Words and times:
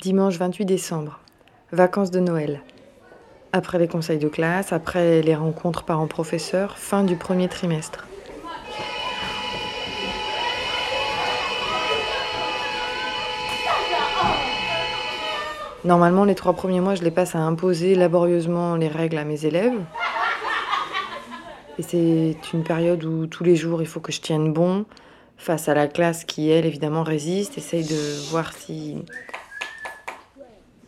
Dimanche 0.00 0.36
28 0.36 0.64
décembre. 0.64 1.18
Vacances 1.72 2.12
de 2.12 2.20
Noël. 2.20 2.62
Après 3.52 3.80
les 3.80 3.88
conseils 3.88 4.20
de 4.20 4.28
classe, 4.28 4.72
après 4.72 5.22
les 5.22 5.34
rencontres 5.34 5.82
parents-professeurs, 5.82 6.78
fin 6.78 7.02
du 7.02 7.16
premier 7.16 7.48
trimestre. 7.48 8.06
Normalement, 15.84 16.24
les 16.24 16.36
trois 16.36 16.52
premiers 16.52 16.80
mois, 16.80 16.94
je 16.94 17.02
les 17.02 17.10
passe 17.10 17.34
à 17.34 17.40
imposer 17.40 17.96
laborieusement 17.96 18.76
les 18.76 18.86
règles 18.86 19.18
à 19.18 19.24
mes 19.24 19.46
élèves. 19.46 19.80
Et 21.80 21.82
c'est 21.82 22.36
une 22.52 22.62
période 22.62 23.04
où 23.04 23.26
tous 23.26 23.42
les 23.42 23.56
jours, 23.56 23.82
il 23.82 23.88
faut 23.88 23.98
que 23.98 24.12
je 24.12 24.20
tienne 24.20 24.52
bon 24.52 24.86
face 25.36 25.68
à 25.68 25.74
la 25.74 25.88
classe 25.88 26.24
qui, 26.24 26.50
elle, 26.50 26.66
évidemment, 26.66 27.02
résiste, 27.02 27.58
essaye 27.58 27.84
de 27.84 28.30
voir 28.30 28.52
si 28.52 28.98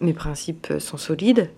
mes 0.00 0.12
principes 0.12 0.72
sont 0.78 0.96
solides. 0.96 1.50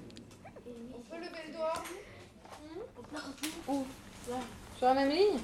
Sur 4.79 4.89
la 4.89 4.95
même 4.95 5.11
ligne 5.11 5.39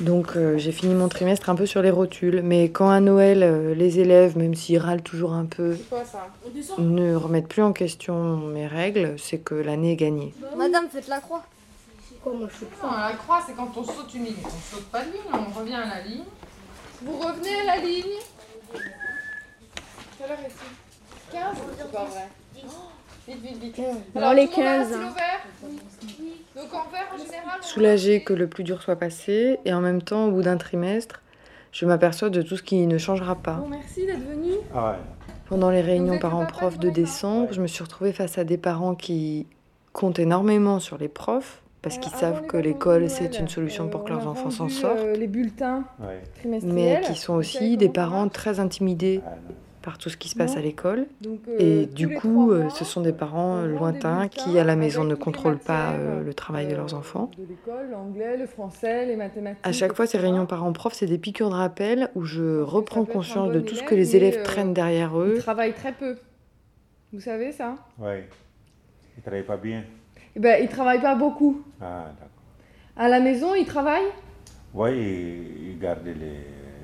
Donc 0.00 0.36
euh, 0.36 0.58
j'ai 0.58 0.70
fini 0.70 0.94
mon 0.94 1.08
trimestre 1.08 1.48
un 1.48 1.54
peu 1.54 1.64
sur 1.64 1.80
les 1.80 1.90
rotules, 1.90 2.42
mais 2.42 2.64
quand 2.70 2.90
à 2.90 3.00
Noël, 3.00 3.42
euh, 3.42 3.74
les 3.74 4.00
élèves, 4.00 4.36
même 4.36 4.54
s'ils 4.54 4.78
râlent 4.78 5.02
toujours 5.02 5.32
un 5.32 5.46
peu, 5.46 5.76
C'est 5.76 5.88
quoi 5.88 6.04
ça 6.04 6.28
ne 6.78 7.14
remettent 7.14 7.48
plus 7.48 7.62
en 7.62 7.72
question 7.72 8.36
mes 8.36 8.66
règles, 8.66 9.16
c'est 9.18 9.38
que 9.38 9.54
l'année 9.54 9.92
est 9.92 9.96
gagnée. 9.96 10.34
Madame, 10.56 10.88
faites 10.90 11.08
la 11.08 11.20
croix. 11.20 11.44
Non, 12.24 12.48
la 12.82 13.14
croix, 13.14 13.42
c'est 13.44 13.54
quand 13.54 13.72
on 13.76 13.84
saute 13.84 14.14
une 14.14 14.24
ligne. 14.26 14.36
On 14.44 14.76
saute 14.76 14.84
pas 14.90 15.04
de 15.04 15.10
ligne, 15.10 15.20
on 15.32 15.58
revient 15.58 15.74
à 15.74 15.86
la 15.86 16.02
ligne. 16.02 16.24
Vous 17.02 17.18
revenez 17.18 17.60
à 17.62 17.64
la 17.64 17.76
ligne. 17.78 18.18
Quelle 20.18 20.30
heure 20.30 20.38
est-il? 20.38 20.91
15 21.32 21.56
C'est 21.78 21.92
pas 21.92 22.04
vrai. 22.04 22.28
Oh, 22.58 22.68
Vite, 23.28 23.40
vite, 23.42 23.62
vite. 23.62 23.80
Alors, 24.16 24.34
les 24.34 24.48
tout 24.48 24.60
le 24.60 24.66
monde 24.66 24.74
a 24.74 24.76
un 24.76 24.78
15, 24.80 24.86
stylo 24.88 25.02
vert 25.14 26.62
Donc 26.62 26.74
en 26.74 26.90
vert 26.90 27.06
en 27.14 27.16
général 27.18 27.58
on- 27.60 27.62
Soulagée 27.62 28.22
que 28.22 28.32
le 28.32 28.46
plus 28.48 28.64
dur 28.64 28.82
soit 28.82 28.96
passé, 28.96 29.58
et 29.64 29.72
en 29.72 29.80
même 29.80 30.02
temps, 30.02 30.26
au 30.26 30.30
bout 30.32 30.42
d'un 30.42 30.56
trimestre, 30.56 31.22
je 31.72 31.86
m'aperçois 31.86 32.30
de 32.30 32.42
tout 32.42 32.56
ce 32.56 32.62
qui 32.62 32.86
ne 32.86 32.98
changera 32.98 33.36
pas. 33.36 33.54
Bon, 33.54 33.68
merci 33.68 34.04
d'être 34.06 34.18
venu. 34.26 34.52
Ah 34.74 34.90
ouais. 34.90 34.96
Pendant 35.48 35.70
les 35.70 35.80
réunions 35.82 36.14
du 36.14 36.78
de 36.78 36.90
décembre, 36.90 37.48
je 37.52 37.60
me 37.60 37.66
suis 37.66 37.82
retrouvée 37.82 38.12
face 38.12 38.38
à 38.38 38.44
des 38.44 38.58
parents 38.58 38.94
qui 38.94 39.46
comptent 39.92 40.18
énormément 40.18 40.80
sur 40.80 40.98
les 40.98 41.08
profs, 41.08 41.62
parce 41.82 41.98
qu'ils 41.98 42.12
savent 42.12 42.46
que 42.46 42.56
l'école, 42.56 43.08
c'est 43.10 43.38
une 43.38 43.48
solution 43.48 43.88
pour 43.88 44.04
que 44.04 44.10
euh, 44.12 44.16
leurs 44.16 44.26
enfants 44.28 44.50
s'en 44.50 44.68
sortent, 44.68 44.98
euh, 44.98 45.14
les 45.14 45.26
bulletins 45.28 45.84
Ouais. 46.00 46.22
trimestriels. 46.38 46.74
mais 46.74 47.00
qui 47.06 47.14
sont 47.18 47.34
aussi 47.34 47.76
des 47.76 47.88
parents 47.88 48.28
très 48.28 48.60
intimidés 48.60 49.20
Ah. 49.26 49.30
Par 49.82 49.98
tout 49.98 50.08
ce 50.08 50.16
qui 50.16 50.28
se 50.28 50.36
passe 50.36 50.52
Non. 50.54 50.58
à 50.58 50.62
l'école. 50.62 51.06
Euh, 51.26 51.36
Et 51.58 51.86
tous 51.86 51.94
du 51.94 52.14
coup, 52.14 52.50
euh, 52.52 52.62
mois, 52.62 52.70
ce 52.70 52.84
sont 52.84 53.00
des 53.00 53.12
parents 53.12 53.56
euh, 53.58 53.66
des 53.66 53.74
lointains 53.74 54.28
qui, 54.28 54.58
à 54.58 54.64
la 54.64 54.76
maison, 54.76 55.04
ne 55.04 55.14
contrôlent 55.14 55.58
pas 55.58 55.92
euh, 55.92 56.22
le 56.22 56.32
travail 56.34 56.66
de 56.68 56.72
euh, 56.72 56.76
leurs 56.76 56.94
enfants. 56.94 57.30
De 57.36 57.46
l'anglais, 57.90 58.36
le 58.36 58.46
français, 58.46 59.04
les 59.06 59.16
mathématiques. 59.16 59.66
À 59.66 59.72
chaque 59.72 59.94
fois, 59.94 60.06
ces 60.06 60.18
réunions 60.18 60.46
parents-profs, 60.46 60.94
c'est 60.94 61.06
des 61.06 61.18
piqûres 61.18 61.50
de 61.50 61.54
rappel 61.54 62.08
où 62.14 62.24
je 62.24 62.60
Parce 62.60 62.72
reprends 62.72 63.04
conscience 63.04 63.48
bon 63.48 63.54
de 63.54 63.60
tout 63.60 63.74
ce 63.74 63.82
que 63.82 63.94
les 63.94 64.16
élèves 64.16 64.38
euh, 64.38 64.42
traînent 64.44 64.72
derrière 64.74 65.12
Ils 65.20 65.32
eux. 65.32 65.38
travaillent 65.38 65.74
très 65.74 65.92
peu. 65.92 66.16
Vous 67.12 67.20
savez 67.20 67.52
ça? 67.52 67.74
Ouais. 67.98 68.28
Il 69.16 69.22
travaille 69.22 69.42
pas 69.42 69.56
bien. 69.58 69.82
Eh 70.34 70.40
ben, 70.40 70.62
ils 70.62 70.68
travaillent 70.68 71.02
pas 71.02 71.14
beaucoup. 71.14 71.60
Ah, 71.80 72.06
d'accord. 72.06 72.28
À 72.96 73.08
la 73.08 73.20
maison, 73.20 73.54
ils 73.54 73.66
travaillent? 73.66 74.10
Ouais, 74.72 74.96
il, 74.96 75.70
il 75.72 75.78
gardait 75.78 76.14
les. 76.14 76.40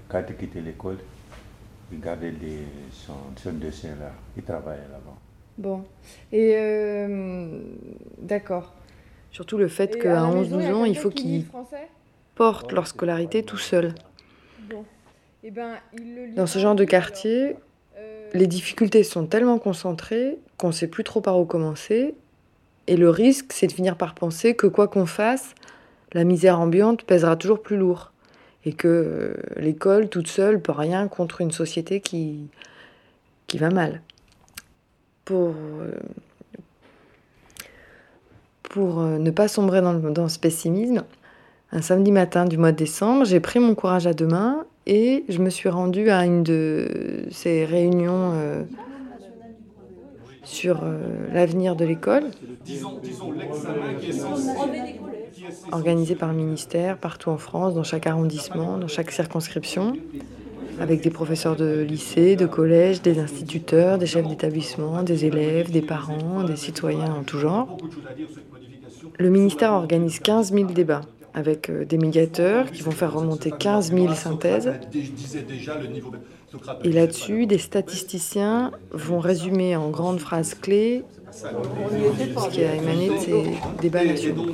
Quand 0.09 0.23
il 0.29 0.37
quittait 0.37 0.61
l'école, 0.61 0.99
il 1.93 2.01
gardait 2.01 2.31
les, 2.31 2.61
son, 2.93 3.15
son 3.37 3.53
dessin 3.53 3.89
là. 4.01 4.13
Il 4.37 4.43
travaillait 4.43 4.83
là-bas. 4.91 5.17
Bon. 5.57 5.85
Et 6.33 6.53
euh, 6.57 7.61
d'accord. 8.19 8.75
Surtout 9.31 9.59
le 9.59 9.69
fait 9.69 9.99
qu'à 10.01 10.25
à 10.25 10.29
la 10.29 10.35
maison, 10.35 10.59
11-12 10.59 10.63
y 10.63 10.67
a 10.67 10.77
ans, 10.77 10.85
il 10.85 10.97
faut 10.97 11.11
qu'ils 11.11 11.45
portent 12.35 12.73
leur 12.73 12.87
scolarité 12.87 13.43
tout 13.43 13.59
seuls. 13.59 13.95
Bon. 14.71 14.85
Eh 15.43 15.51
ben, 15.51 15.75
Dans 16.37 16.47
ce 16.47 16.59
genre 16.59 16.75
de 16.75 16.85
quartier, 16.85 17.57
Euh, 17.99 18.31
les 18.33 18.47
difficultés 18.47 19.03
sont 19.03 19.27
tellement 19.27 19.59
concentrées 19.59 20.39
qu'on 20.57 20.69
ne 20.69 20.73
sait 20.73 20.87
plus 20.87 21.03
trop 21.03 21.21
par 21.21 21.39
où 21.41 21.45
commencer. 21.45 22.15
Et 22.87 22.97
le 22.97 23.11
risque, 23.11 23.53
c'est 23.53 23.67
de 23.67 23.73
finir 23.73 23.97
par 23.97 24.15
penser 24.15 24.55
que 24.55 24.69
quoi 24.69 24.87
qu'on 24.87 25.05
fasse, 25.07 25.55
la 26.13 26.23
misère 26.25 26.61
ambiante 26.61 27.03
pèsera 27.03 27.35
toujours 27.37 27.61
plus 27.61 27.77
lourd. 27.77 28.13
Et 28.69 28.75
que 28.75 28.87
euh, 28.87 29.33
l'école, 29.57 30.11
toute 30.11 30.29
seule, 30.29 30.61
peut 30.61 30.73
rien 30.73 31.09
contre 31.09 31.41
une 31.41 31.53
société 31.53 32.01
qui, 32.03 32.49
qui 33.47 33.57
va 33.57 33.71
mal. 33.71 34.03
Pour, 35.25 35.55
euh, 35.57 35.93
pour 38.65 39.01
euh, 39.01 39.17
ne 39.17 39.31
pas 39.31 39.49
sombrer 39.49 39.81
dans, 39.81 39.95
dans 39.95 40.29
ce 40.29 40.39
pessimisme, 40.39 41.03
un 41.73 41.81
samedi 41.81 42.13
matin 42.13 42.45
du 42.45 42.59
mois 42.59 42.73
de 42.73 42.77
décembre, 42.77 43.25
j'ai 43.25 43.41
pris 43.41 43.59
mon 43.59 43.75
courage 43.75 44.07
à 44.07 44.13
deux 44.13 44.27
mains 44.27 44.67
et 44.85 45.25
je 45.31 45.39
me 45.39 45.49
suis 45.49 45.71
rendue 45.71 46.11
à 46.11 46.27
une 46.27 46.43
de 46.43 47.25
ces 47.31 47.65
réunions 47.65 48.67
sur 50.43 50.83
l'avenir 51.33 51.75
de 51.75 51.87
l'école, 51.87 52.25
disons 52.65 53.01
l'examen 53.33 53.95
qui 53.99 54.11
est 54.11 54.13
censé. 54.13 54.51
Organisée 55.73 56.15
par 56.15 56.31
le 56.31 56.37
ministère, 56.37 56.99
partout 56.99 57.31
en 57.31 57.39
France, 57.39 57.75
dans 57.75 57.85
chaque 57.85 58.07
arrondissement, 58.07 58.79
dans 58.79 58.89
chaque 58.89 59.11
circonscription, 59.11 59.95
avec 60.81 61.03
des 61.03 61.11
professeurs 61.11 61.57
de 61.57 61.81
lycée, 61.81 62.37
de 62.37 62.47
collège, 62.47 63.03
des 63.03 63.19
instituteurs, 63.19 63.99
des 63.99 64.07
chefs 64.07 64.27
d'établissement, 64.27 65.03
des 65.03 65.25
élèves, 65.25 65.71
des 65.71 65.83
parents, 65.83 66.45
des 66.45 66.57
citoyens 66.57 67.13
en 67.13 67.23
tout 67.23 67.39
genre. 67.39 67.79
Le 69.19 69.31
ministère 69.31 69.73
organise 69.73 70.21
15 70.21 70.53
000 70.53 70.67
débats 70.67 71.03
avec 71.35 71.71
euh, 71.71 71.85
des 71.85 71.99
médiateurs 71.99 72.71
qui 72.71 72.83
vont 72.83 72.91
faire 72.91 73.13
remonter 73.13 73.51
15 73.51 73.93
000 73.93 74.15
synthèses. 74.15 74.73
Et 76.85 76.93
là-dessus, 76.93 77.47
des 77.47 77.59
statisticiens 77.59 78.73
vont 78.93 79.21
résumer 79.21 79.77
en 79.77 79.91
grandes 79.91 80.19
phrases 80.19 80.55
clés 80.55 81.05
ce 81.31 82.49
qui 82.51 82.65
a 82.65 82.75
émané 82.75 83.11
de 83.11 83.19
ces 83.19 83.45
débats 83.81 84.05
nationaux. 84.05 84.47